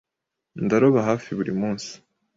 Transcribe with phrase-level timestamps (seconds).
[0.65, 1.91] Ndaroba hafi buri munsi.